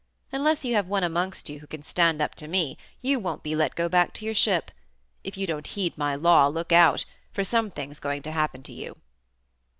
Unless 0.31 0.65
you 0.65 0.73
have 0.73 0.87
one 0.87 1.03
amongst 1.03 1.47
you 1.47 1.59
who 1.59 1.67
can 1.67 1.83
stand 1.83 2.23
up 2.23 2.33
to 2.33 2.47
me 2.47 2.75
you 3.03 3.19
won't 3.19 3.43
be 3.43 3.55
let 3.55 3.75
go 3.75 3.87
back 3.87 4.13
to 4.15 4.25
your 4.25 4.33
ship. 4.33 4.71
If 5.23 5.37
you 5.37 5.45
don't 5.45 5.67
heed 5.77 5.95
my 5.95 6.15
law, 6.15 6.47
look 6.47 6.71
out, 6.71 7.05
for 7.31 7.43
something's 7.43 7.99
going 7.99 8.23
to 8.23 8.31
happen 8.31 8.63
to 8.63 8.73
you." 8.73 8.97